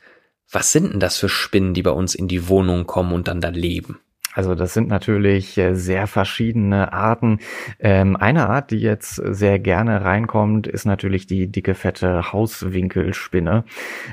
Was 0.51 0.71
sind 0.71 0.91
denn 0.91 0.99
das 0.99 1.17
für 1.17 1.29
Spinnen, 1.29 1.73
die 1.73 1.81
bei 1.81 1.91
uns 1.91 2.13
in 2.13 2.27
die 2.27 2.49
Wohnung 2.49 2.85
kommen 2.85 3.13
und 3.13 3.27
dann 3.27 3.41
da 3.41 3.49
leben? 3.49 3.99
Also 4.35 4.53
das 4.53 4.73
sind 4.73 4.89
natürlich 4.89 5.57
äh, 5.57 5.75
sehr 5.75 6.07
verschiedene 6.07 6.91
Arten. 6.91 7.39
Ähm, 7.79 8.17
eine 8.17 8.49
Art, 8.49 8.71
die 8.71 8.79
jetzt 8.79 9.15
sehr 9.15 9.59
gerne 9.59 10.03
reinkommt, 10.03 10.67
ist 10.67 10.85
natürlich 10.85 11.25
die 11.25 11.47
dicke, 11.47 11.73
fette 11.73 12.33
Hauswinkelspinne. 12.33 13.63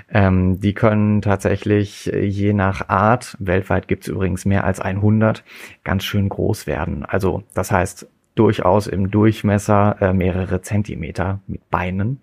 Ähm, 0.08 0.60
die 0.60 0.74
können 0.74 1.22
tatsächlich 1.22 2.12
äh, 2.12 2.24
je 2.24 2.52
nach 2.52 2.88
Art, 2.88 3.36
weltweit 3.40 3.88
gibt 3.88 4.04
es 4.04 4.08
übrigens 4.08 4.44
mehr 4.44 4.62
als 4.62 4.78
100, 4.78 5.42
ganz 5.82 6.04
schön 6.04 6.28
groß 6.28 6.68
werden. 6.68 7.04
Also 7.04 7.42
das 7.52 7.72
heißt 7.72 8.08
durchaus 8.36 8.86
im 8.86 9.10
Durchmesser 9.10 9.96
äh, 10.00 10.12
mehrere 10.12 10.62
Zentimeter 10.62 11.40
mit 11.48 11.68
Beinen. 11.68 12.20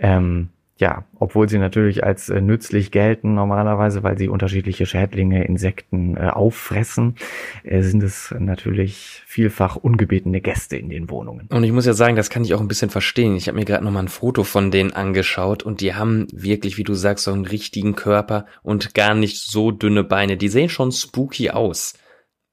Ähm, 0.00 0.48
ja, 0.78 1.04
obwohl 1.18 1.48
sie 1.48 1.58
natürlich 1.58 2.04
als 2.04 2.28
äh, 2.28 2.40
nützlich 2.40 2.92
gelten 2.92 3.34
normalerweise, 3.34 4.04
weil 4.04 4.16
sie 4.16 4.28
unterschiedliche 4.28 4.86
Schädlinge, 4.86 5.44
Insekten 5.44 6.16
äh, 6.16 6.28
auffressen, 6.28 7.16
äh, 7.64 7.82
sind 7.82 8.02
es 8.04 8.32
natürlich 8.38 9.22
vielfach 9.26 9.74
ungebetene 9.74 10.40
Gäste 10.40 10.76
in 10.76 10.88
den 10.88 11.10
Wohnungen. 11.10 11.48
Und 11.48 11.64
ich 11.64 11.72
muss 11.72 11.84
ja 11.84 11.94
sagen, 11.94 12.14
das 12.14 12.30
kann 12.30 12.44
ich 12.44 12.54
auch 12.54 12.60
ein 12.60 12.68
bisschen 12.68 12.90
verstehen. 12.90 13.34
Ich 13.34 13.48
habe 13.48 13.58
mir 13.58 13.64
gerade 13.64 13.84
noch 13.84 13.90
mal 13.90 14.04
ein 14.04 14.08
Foto 14.08 14.44
von 14.44 14.70
denen 14.70 14.92
angeschaut 14.92 15.64
und 15.64 15.80
die 15.80 15.94
haben 15.94 16.28
wirklich, 16.32 16.78
wie 16.78 16.84
du 16.84 16.94
sagst, 16.94 17.24
so 17.24 17.32
einen 17.32 17.44
richtigen 17.44 17.96
Körper 17.96 18.46
und 18.62 18.94
gar 18.94 19.14
nicht 19.14 19.42
so 19.42 19.72
dünne 19.72 20.04
Beine. 20.04 20.36
Die 20.36 20.48
sehen 20.48 20.68
schon 20.68 20.92
spooky 20.92 21.50
aus. 21.50 21.94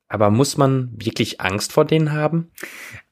Aber 0.07 0.31
muss 0.31 0.57
man 0.57 0.91
wirklich 0.95 1.41
Angst 1.41 1.73
vor 1.73 1.85
denen 1.85 2.11
haben? 2.11 2.51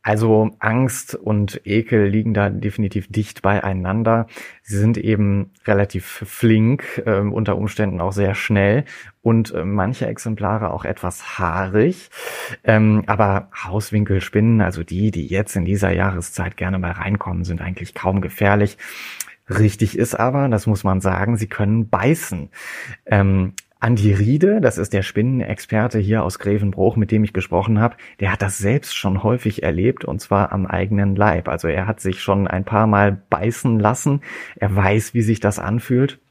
Also 0.03 0.51
Angst 0.60 1.15
und 1.15 1.62
Ekel 1.63 2.07
liegen 2.07 2.33
da 2.33 2.50
definitiv 2.50 3.07
dicht 3.07 3.41
beieinander. 3.41 4.27
Sie 4.62 4.77
sind 4.77 4.98
eben 4.98 5.51
relativ 5.65 6.05
flink, 6.05 7.01
äh, 7.05 7.19
unter 7.19 7.57
Umständen 7.57 8.01
auch 8.01 8.12
sehr 8.12 8.36
schnell 8.36 8.83
und 9.22 9.53
äh, 9.53 9.63
manche 9.63 10.05
Exemplare 10.05 10.72
auch 10.72 10.83
etwas 10.83 11.39
haarig. 11.39 12.10
Ähm, 12.65 13.03
aber 13.07 13.50
Hauswinkelspinnen, 13.63 14.60
also 14.60 14.83
die, 14.83 15.10
die 15.12 15.27
jetzt 15.27 15.55
in 15.55 15.63
dieser 15.63 15.91
Jahreszeit 15.91 16.57
gerne 16.57 16.79
mal 16.79 16.91
reinkommen, 16.91 17.45
sind 17.45 17.62
eigentlich 17.62 17.93
kaum 17.93 18.19
gefährlich. 18.19 18.77
Richtig 19.50 19.98
ist 19.98 20.15
aber, 20.15 20.50
das 20.50 20.67
muss 20.67 20.83
man 20.83 21.00
sagen, 21.00 21.38
sie 21.38 21.48
können 21.48 21.89
beißen. 21.89 22.50
Ähm, 23.05 23.53
Andi 23.83 24.13
Riede, 24.13 24.61
das 24.61 24.77
ist 24.77 24.93
der 24.93 25.01
Spinnenexperte 25.01 25.99
hier 25.99 26.23
aus 26.23 26.39
Grevenbruch, 26.39 26.95
mit 26.95 27.11
dem 27.11 27.25
ich 27.25 27.33
gesprochen 27.33 27.81
habe, 27.81 27.97
der 28.21 28.31
hat 28.31 28.41
das 28.41 28.57
selbst 28.57 28.95
schon 28.95 29.23
häufig 29.23 29.61
erlebt 29.61 30.05
und 30.05 30.21
zwar 30.21 30.53
am 30.53 30.65
eigenen 30.65 31.17
Leib. 31.17 31.49
Also 31.49 31.67
er 31.67 31.85
hat 31.85 31.99
sich 31.99 32.21
schon 32.21 32.47
ein 32.47 32.63
paar 32.63 32.87
Mal 32.87 33.21
beißen 33.29 33.81
lassen. 33.81 34.21
Er 34.55 34.73
weiß, 34.73 35.13
wie 35.15 35.21
sich 35.21 35.41
das 35.41 35.59
anfühlt. 35.59 36.21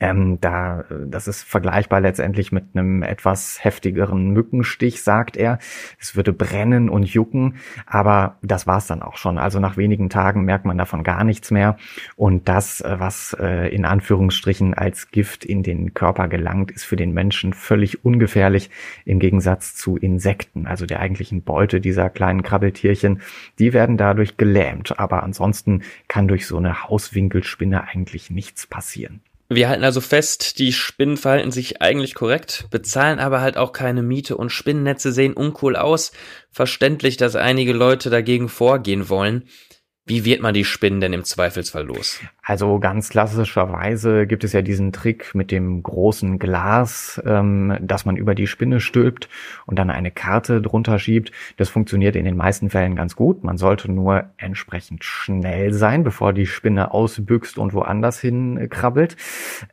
Ähm, 0.00 0.40
da, 0.40 0.84
das 1.06 1.26
ist 1.26 1.42
vergleichbar 1.42 2.00
letztendlich 2.00 2.52
mit 2.52 2.64
einem 2.74 3.02
etwas 3.02 3.62
heftigeren 3.64 4.30
Mückenstich, 4.30 5.02
sagt 5.02 5.36
er. 5.36 5.58
Es 5.98 6.14
würde 6.14 6.32
brennen 6.32 6.88
und 6.88 7.04
jucken, 7.04 7.56
aber 7.86 8.38
das 8.42 8.66
war's 8.66 8.86
dann 8.86 9.02
auch 9.02 9.16
schon. 9.16 9.38
Also 9.38 9.58
nach 9.58 9.76
wenigen 9.76 10.08
Tagen 10.08 10.44
merkt 10.44 10.64
man 10.64 10.78
davon 10.78 11.02
gar 11.02 11.24
nichts 11.24 11.50
mehr. 11.50 11.76
Und 12.16 12.48
das, 12.48 12.80
äh, 12.80 12.96
was 12.98 13.36
äh, 13.40 13.74
in 13.74 13.84
Anführungsstrichen 13.84 14.74
als 14.74 15.10
Gift 15.10 15.44
in 15.44 15.62
den 15.62 15.94
Körper 15.94 16.28
gelangt, 16.28 16.70
ist 16.70 16.84
für 16.84 16.96
den 16.96 17.12
Menschen 17.12 17.52
völlig 17.52 18.04
ungefährlich 18.04 18.70
im 19.04 19.18
Gegensatz 19.18 19.74
zu 19.74 19.96
Insekten, 19.96 20.66
also 20.66 20.86
der 20.86 21.00
eigentlichen 21.00 21.42
Beute 21.42 21.80
dieser 21.80 22.10
kleinen 22.10 22.42
Krabbeltierchen. 22.42 23.20
Die 23.58 23.72
werden 23.72 23.96
dadurch 23.96 24.36
gelähmt, 24.36 24.98
aber 24.98 25.22
ansonsten 25.22 25.82
kann 26.06 26.28
durch 26.28 26.46
so 26.46 26.56
eine 26.56 26.84
Hauswinkelspinne 26.84 27.88
eigentlich 27.88 28.30
nichts 28.30 28.66
passieren. 28.66 29.20
Wir 29.50 29.70
halten 29.70 29.84
also 29.84 30.02
fest, 30.02 30.58
die 30.58 30.72
Spinnen 30.74 31.16
verhalten 31.16 31.50
sich 31.50 31.80
eigentlich 31.80 32.14
korrekt, 32.14 32.66
bezahlen 32.70 33.18
aber 33.18 33.40
halt 33.40 33.56
auch 33.56 33.72
keine 33.72 34.02
Miete 34.02 34.36
und 34.36 34.50
Spinnennetze 34.50 35.10
sehen 35.10 35.32
uncool 35.32 35.74
aus. 35.74 36.12
Verständlich, 36.50 37.16
dass 37.16 37.34
einige 37.34 37.72
Leute 37.72 38.10
dagegen 38.10 38.50
vorgehen 38.50 39.08
wollen. 39.08 39.48
Wie 40.04 40.24
wird 40.24 40.42
man 40.42 40.54
die 40.54 40.64
Spinnen 40.64 41.00
denn 41.00 41.14
im 41.14 41.24
Zweifelsfall 41.24 41.84
los? 41.84 42.20
Also 42.48 42.78
ganz 42.78 43.10
klassischerweise 43.10 44.26
gibt 44.26 44.42
es 44.42 44.54
ja 44.54 44.62
diesen 44.62 44.90
Trick 44.90 45.34
mit 45.34 45.50
dem 45.50 45.82
großen 45.82 46.38
Glas, 46.38 47.20
ähm, 47.26 47.76
dass 47.78 48.06
man 48.06 48.16
über 48.16 48.34
die 48.34 48.46
Spinne 48.46 48.80
stülpt 48.80 49.28
und 49.66 49.78
dann 49.78 49.90
eine 49.90 50.10
Karte 50.10 50.62
drunter 50.62 50.98
schiebt. 50.98 51.30
Das 51.58 51.68
funktioniert 51.68 52.16
in 52.16 52.24
den 52.24 52.38
meisten 52.38 52.70
Fällen 52.70 52.96
ganz 52.96 53.16
gut. 53.16 53.44
Man 53.44 53.58
sollte 53.58 53.92
nur 53.92 54.30
entsprechend 54.38 55.04
schnell 55.04 55.74
sein, 55.74 56.04
bevor 56.04 56.32
die 56.32 56.46
Spinne 56.46 56.94
ausbüchst 56.94 57.58
und 57.58 57.74
woanders 57.74 58.18
hin 58.18 58.56
äh, 58.56 58.66
krabbelt. 58.66 59.18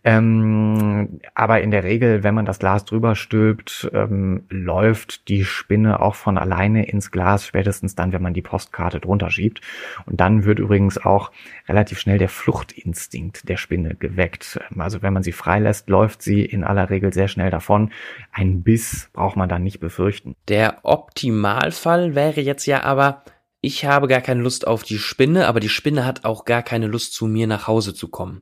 Ähm, 0.04 1.22
aber 1.34 1.62
in 1.62 1.72
der 1.72 1.86
Regel, 1.86 2.24
wenn 2.24 2.36
man 2.36 2.46
das 2.46 2.60
Glas 2.60 2.84
drüber 2.84 3.16
stülpt, 3.16 3.90
ähm, 3.94 4.44
läuft 4.50 5.30
die 5.30 5.46
Spinne 5.46 6.02
auch 6.02 6.16
von 6.16 6.38
alleine 6.38 6.90
ins 6.90 7.10
Glas, 7.10 7.48
spätestens 7.48 7.96
dann, 7.96 8.12
wenn 8.12 8.22
man 8.22 8.34
die 8.34 8.42
Postkarte 8.42 9.00
drunter 9.00 9.30
schiebt. 9.30 9.62
Und 10.06 10.20
dann 10.20 10.44
wird 10.44 10.60
übrigens 10.60 10.98
auch 10.98 11.32
relativ 11.70 12.00
schnell 12.00 12.18
der 12.18 12.28
Fluchtinstinkt 12.66 13.48
der 13.48 13.58
Spinne 13.58 13.96
geweckt. 13.96 14.60
Also 14.78 15.02
wenn 15.02 15.14
man 15.14 15.24
sie 15.24 15.32
freilässt, 15.32 15.90
läuft 15.90 16.22
sie 16.22 16.44
in 16.44 16.64
aller 16.64 16.90
Regel 16.90 17.14
sehr 17.14 17.28
schnell 17.28 17.52
davon. 17.52 17.92
Ein 18.32 18.64
Biss 18.64 19.10
braucht 19.14 19.36
man 19.36 19.50
dann 19.50 19.64
nicht 19.64 19.80
befürchten. 19.80 20.36
Der 20.48 20.80
Optimalfall 20.84 22.16
wäre 22.16 22.42
jetzt 22.42 22.66
ja 22.66 22.84
aber, 22.84 23.24
ich 23.62 23.86
habe 23.86 24.08
gar 24.08 24.22
keine 24.22 24.42
Lust 24.42 24.68
auf 24.68 24.84
die 24.84 24.98
Spinne, 24.98 25.48
aber 25.48 25.60
die 25.60 25.70
Spinne 25.70 26.06
hat 26.06 26.26
auch 26.26 26.46
gar 26.46 26.64
keine 26.64 26.88
Lust 26.88 27.14
zu 27.14 27.28
mir 27.28 27.48
nach 27.48 27.68
Hause 27.68 27.94
zu 27.94 28.08
kommen. 28.08 28.42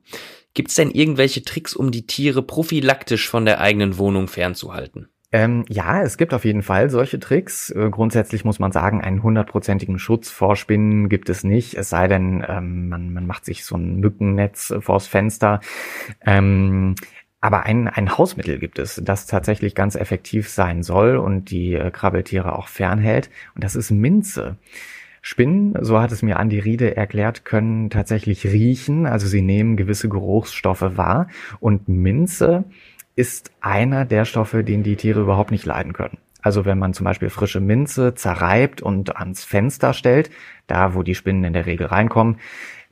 Gibt 0.54 0.70
es 0.70 0.76
denn 0.76 0.90
irgendwelche 0.90 1.42
Tricks, 1.42 1.74
um 1.74 1.90
die 1.90 2.06
Tiere 2.06 2.42
prophylaktisch 2.42 3.28
von 3.28 3.44
der 3.44 3.60
eigenen 3.60 3.98
Wohnung 3.98 4.28
fernzuhalten? 4.28 5.08
Ähm, 5.34 5.64
ja, 5.68 6.00
es 6.00 6.16
gibt 6.16 6.32
auf 6.32 6.44
jeden 6.44 6.62
Fall 6.62 6.90
solche 6.90 7.18
Tricks. 7.18 7.68
Äh, 7.70 7.90
grundsätzlich 7.90 8.44
muss 8.44 8.60
man 8.60 8.70
sagen, 8.70 9.00
einen 9.00 9.24
hundertprozentigen 9.24 9.98
Schutz 9.98 10.30
vor 10.30 10.54
Spinnen 10.54 11.08
gibt 11.08 11.28
es 11.28 11.42
nicht, 11.42 11.74
es 11.74 11.88
sei 11.88 12.06
denn, 12.06 12.46
ähm, 12.48 12.88
man, 12.88 13.12
man 13.12 13.26
macht 13.26 13.44
sich 13.44 13.64
so 13.64 13.74
ein 13.74 13.96
Mückennetz 13.96 14.72
vors 14.78 15.08
Fenster. 15.08 15.58
Ähm, 16.24 16.94
aber 17.40 17.64
ein, 17.64 17.88
ein 17.88 18.16
Hausmittel 18.16 18.60
gibt 18.60 18.78
es, 18.78 19.02
das 19.04 19.26
tatsächlich 19.26 19.74
ganz 19.74 19.96
effektiv 19.96 20.48
sein 20.48 20.84
soll 20.84 21.16
und 21.16 21.50
die 21.50 21.74
äh, 21.74 21.90
Krabbeltiere 21.90 22.56
auch 22.56 22.68
fernhält. 22.68 23.28
Und 23.56 23.64
das 23.64 23.74
ist 23.74 23.90
Minze. 23.90 24.56
Spinnen, 25.20 25.74
so 25.80 26.00
hat 26.00 26.12
es 26.12 26.22
mir 26.22 26.38
Andi 26.38 26.60
Riede 26.60 26.96
erklärt, 26.96 27.44
können 27.44 27.90
tatsächlich 27.90 28.46
riechen, 28.46 29.06
also 29.06 29.26
sie 29.26 29.42
nehmen 29.42 29.76
gewisse 29.76 30.08
Geruchsstoffe 30.08 30.96
wahr. 30.96 31.26
Und 31.58 31.88
Minze 31.88 32.66
ist 33.16 33.52
einer 33.60 34.04
der 34.04 34.24
Stoffe, 34.24 34.64
den 34.64 34.82
die 34.82 34.96
Tiere 34.96 35.20
überhaupt 35.20 35.50
nicht 35.50 35.66
leiden 35.66 35.92
können. 35.92 36.18
Also 36.42 36.64
wenn 36.66 36.78
man 36.78 36.92
zum 36.92 37.04
Beispiel 37.04 37.30
frische 37.30 37.60
Minze 37.60 38.14
zerreibt 38.14 38.82
und 38.82 39.16
ans 39.16 39.44
Fenster 39.44 39.94
stellt, 39.94 40.30
da 40.66 40.94
wo 40.94 41.02
die 41.02 41.14
Spinnen 41.14 41.44
in 41.44 41.54
der 41.54 41.66
Regel 41.66 41.86
reinkommen, 41.86 42.36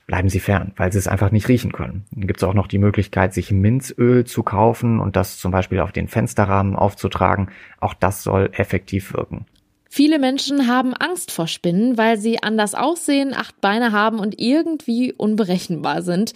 bleiben 0.07 0.29
sie 0.29 0.41
fern, 0.41 0.73
weil 0.77 0.91
sie 0.91 0.99
es 0.99 1.07
einfach 1.07 1.31
nicht 1.31 1.49
riechen 1.49 1.73
können. 1.73 2.05
Dann 2.13 2.27
gibt 2.27 2.41
es 2.41 2.45
auch 2.45 2.55
noch 2.55 2.67
die 2.67 2.79
Möglichkeit, 2.79 3.35
sich 3.35 3.51
Minzöl 3.51 4.25
zu 4.25 4.43
kaufen 4.43 5.01
und 5.01 5.17
das 5.17 5.39
zum 5.39 5.53
Beispiel 5.53 5.81
auf 5.81 5.93
den 5.93 6.09
Fensterrahmen 6.09 6.77
aufzutragen. 6.77 7.49
Auch 7.79 7.95
das 7.95 8.23
soll 8.23 8.51
effektiv 8.53 9.13
wirken. 9.13 9.47
Viele 9.95 10.19
Menschen 10.19 10.69
haben 10.69 10.95
Angst 10.95 11.31
vor 11.31 11.47
Spinnen, 11.47 11.99
weil 11.99 12.17
sie 12.17 12.43
anders 12.43 12.75
aussehen, 12.75 13.35
acht 13.35 13.61
Beine 13.61 13.93
haben 13.93 14.21
und 14.21 14.41
irgendwie 14.41 15.13
unberechenbar 15.13 16.01
sind. 16.01 16.33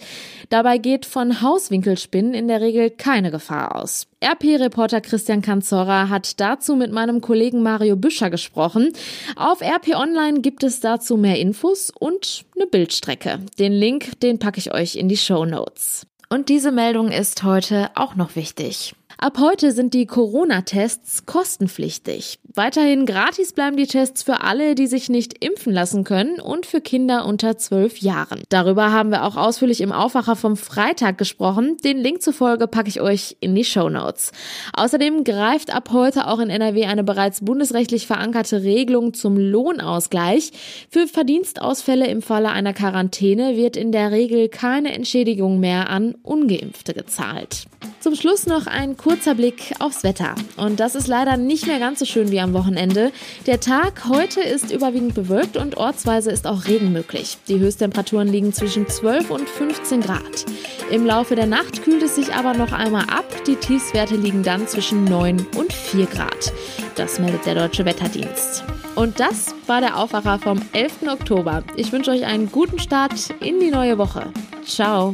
Dabei 0.49 0.77
geht 0.77 1.07
von 1.07 1.41
Hauswinkelspinnen 1.41 2.35
in 2.35 2.47
der 2.47 2.61
Regel 2.61 2.91
keine 2.91 3.31
Gefahr 3.31 3.75
aus. 3.75 4.05
RP-Reporter 4.23 5.01
Christian 5.01 5.41
Kanzora 5.41 6.07
hat 6.07 6.39
dazu 6.39 6.75
mit 6.75 6.91
meinem 6.91 7.19
Kollegen 7.19 7.63
Mario 7.63 7.95
Büscher 7.95 8.29
gesprochen. 8.29 8.93
Auf 9.35 9.61
RP 9.61 9.95
Online 9.95 10.41
gibt 10.41 10.61
es 10.61 10.79
dazu 10.79 11.17
mehr 11.17 11.39
Infos 11.39 11.89
und 11.89 12.45
eine 12.55 12.67
Bildstrecke. 12.67 13.39
Den 13.57 13.73
Link, 13.73 14.19
den 14.19 14.37
packe 14.37 14.59
ich 14.59 14.71
euch 14.71 14.95
in 14.95 15.09
die 15.09 15.17
Show 15.17 15.45
Notes. 15.45 16.05
Und 16.29 16.49
diese 16.49 16.71
Meldung 16.71 17.09
ist 17.09 17.41
heute 17.41 17.89
auch 17.95 18.13
noch 18.13 18.35
wichtig. 18.35 18.93
Ab 19.17 19.39
heute 19.39 19.71
sind 19.71 19.95
die 19.95 20.05
Corona-Tests 20.05 21.25
kostenpflichtig. 21.25 22.37
Weiterhin 22.57 23.05
gratis 23.05 23.53
bleiben 23.53 23.77
die 23.77 23.85
Tests 23.85 24.23
für 24.23 24.41
alle, 24.41 24.73
die 24.73 24.87
sich 24.87 25.09
nicht 25.09 25.45
impfen 25.45 25.71
lassen 25.71 26.03
können 26.03 26.39
und 26.39 26.65
für 26.65 26.81
Kinder 26.81 27.27
unter 27.27 27.59
zwölf 27.59 27.99
Jahren. 27.99 28.41
Darüber 28.49 28.91
haben 28.91 29.11
wir 29.11 29.25
auch 29.25 29.37
ausführlich 29.37 29.79
im 29.79 29.91
Aufwacher 29.91 30.35
vom 30.35 30.57
Freitag 30.57 31.19
gesprochen. 31.19 31.77
Den 31.83 31.99
Link 31.99 32.23
zur 32.23 32.33
Folge 32.33 32.65
packe 32.65 32.89
ich 32.89 32.99
euch 32.99 33.37
in 33.41 33.53
die 33.53 33.63
Show 33.63 33.89
Notes. 33.89 34.31
Außerdem 34.73 35.23
greift 35.23 35.71
ab 35.71 35.89
heute 35.91 36.25
auch 36.25 36.39
in 36.39 36.49
NRW 36.49 36.85
eine 36.85 37.03
bereits 37.03 37.45
bundesrechtlich 37.45 38.07
verankerte 38.07 38.63
Regelung 38.63 39.13
zum 39.13 39.37
Lohnausgleich. 39.37 40.51
Für 40.89 41.05
Verdienstausfälle 41.05 42.07
im 42.07 42.23
Falle 42.23 42.49
einer 42.49 42.73
Quarantäne 42.73 43.55
wird 43.55 43.77
in 43.77 43.91
der 43.91 44.09
Regel 44.09 44.49
keine 44.49 44.93
Entschädigung 44.93 45.59
mehr 45.59 45.91
an 45.91 46.15
Ungeimpfte 46.23 46.95
gezahlt. 46.95 47.67
Zum 47.99 48.15
Schluss 48.15 48.47
noch 48.47 48.67
ein 48.67 48.95
kurzer 48.95 49.35
Blick 49.35 49.73
aufs 49.79 50.03
Wetter. 50.03 50.33
Und 50.55 50.79
das 50.79 50.95
ist 50.95 51.07
leider 51.07 51.37
nicht 51.37 51.67
mehr 51.67 51.77
ganz 51.77 51.99
so 51.99 52.05
schön 52.05 52.31
wie 52.31 52.39
am 52.39 52.46
Wochenende. 52.53 53.11
Der 53.45 53.59
Tag 53.59 54.05
heute 54.09 54.41
ist 54.41 54.71
überwiegend 54.71 55.13
bewölkt 55.13 55.57
und 55.57 55.77
ortsweise 55.77 56.31
ist 56.31 56.47
auch 56.47 56.67
Regen 56.67 56.91
möglich. 56.91 57.37
Die 57.47 57.59
Höchsttemperaturen 57.59 58.27
liegen 58.27 58.53
zwischen 58.53 58.87
12 58.87 59.29
und 59.29 59.49
15 59.49 60.01
Grad. 60.01 60.45
Im 60.91 61.05
Laufe 61.05 61.35
der 61.35 61.47
Nacht 61.47 61.83
kühlt 61.83 62.03
es 62.03 62.15
sich 62.15 62.33
aber 62.33 62.53
noch 62.53 62.71
einmal 62.71 63.03
ab. 63.03 63.25
Die 63.45 63.55
Tiefswerte 63.55 64.15
liegen 64.15 64.43
dann 64.43 64.67
zwischen 64.67 65.03
9 65.03 65.45
und 65.55 65.73
4 65.73 66.05
Grad. 66.05 66.53
Das 66.95 67.19
meldet 67.19 67.45
der 67.45 67.55
Deutsche 67.55 67.85
Wetterdienst. 67.85 68.63
Und 68.95 69.19
das 69.19 69.53
war 69.67 69.79
der 69.79 69.97
Aufwacher 69.97 70.39
vom 70.39 70.59
11. 70.73 71.03
Oktober. 71.07 71.63
Ich 71.75 71.91
wünsche 71.91 72.11
euch 72.11 72.25
einen 72.25 72.51
guten 72.51 72.79
Start 72.79 73.13
in 73.41 73.59
die 73.59 73.69
neue 73.69 73.97
Woche. 73.97 74.31
Ciao. 74.65 75.13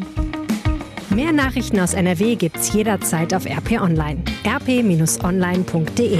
Mehr 1.09 1.31
Nachrichten 1.31 1.79
aus 1.79 1.93
NRW 1.93 2.35
gibt's 2.35 2.73
jederzeit 2.73 3.33
auf 3.33 3.45
RP 3.45 3.79
Online. 3.81 4.23
rp-online.de 4.47 6.19